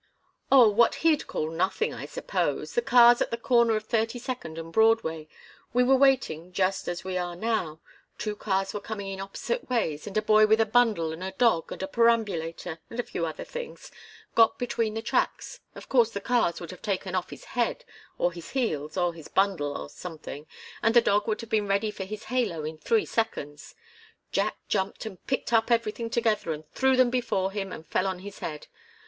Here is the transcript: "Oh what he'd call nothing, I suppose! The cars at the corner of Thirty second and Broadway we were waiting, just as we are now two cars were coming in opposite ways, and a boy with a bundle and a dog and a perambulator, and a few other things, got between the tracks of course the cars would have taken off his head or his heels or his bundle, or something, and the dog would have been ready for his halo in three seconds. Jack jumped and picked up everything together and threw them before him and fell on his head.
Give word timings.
"Oh 0.51 0.67
what 0.67 0.95
he'd 1.05 1.27
call 1.27 1.51
nothing, 1.51 1.93
I 1.93 2.07
suppose! 2.07 2.73
The 2.73 2.81
cars 2.81 3.21
at 3.21 3.29
the 3.29 3.37
corner 3.37 3.75
of 3.75 3.83
Thirty 3.85 4.17
second 4.17 4.57
and 4.57 4.73
Broadway 4.73 5.27
we 5.73 5.83
were 5.83 5.95
waiting, 5.95 6.51
just 6.51 6.87
as 6.87 7.03
we 7.03 7.17
are 7.19 7.35
now 7.35 7.79
two 8.17 8.35
cars 8.35 8.73
were 8.73 8.79
coming 8.81 9.09
in 9.09 9.21
opposite 9.21 9.69
ways, 9.69 10.07
and 10.07 10.17
a 10.17 10.23
boy 10.23 10.47
with 10.47 10.59
a 10.59 10.65
bundle 10.65 11.13
and 11.13 11.23
a 11.23 11.33
dog 11.33 11.71
and 11.71 11.83
a 11.83 11.87
perambulator, 11.87 12.79
and 12.89 12.99
a 12.99 13.03
few 13.03 13.27
other 13.27 13.43
things, 13.43 13.91
got 14.33 14.57
between 14.57 14.95
the 14.95 15.03
tracks 15.03 15.59
of 15.75 15.87
course 15.87 16.09
the 16.09 16.19
cars 16.19 16.59
would 16.59 16.71
have 16.71 16.81
taken 16.81 17.13
off 17.13 17.29
his 17.29 17.43
head 17.43 17.85
or 18.17 18.33
his 18.33 18.49
heels 18.49 18.97
or 18.97 19.13
his 19.13 19.27
bundle, 19.27 19.77
or 19.77 19.87
something, 19.87 20.47
and 20.81 20.95
the 20.95 21.01
dog 21.01 21.27
would 21.27 21.41
have 21.41 21.49
been 21.51 21.67
ready 21.67 21.91
for 21.91 22.05
his 22.05 22.23
halo 22.23 22.63
in 22.65 22.75
three 22.79 23.05
seconds. 23.05 23.75
Jack 24.31 24.57
jumped 24.67 25.05
and 25.05 25.23
picked 25.27 25.53
up 25.53 25.69
everything 25.69 26.09
together 26.09 26.51
and 26.53 26.67
threw 26.71 26.97
them 26.97 27.11
before 27.11 27.51
him 27.51 27.71
and 27.71 27.85
fell 27.85 28.07
on 28.07 28.17
his 28.17 28.39
head. 28.39 28.65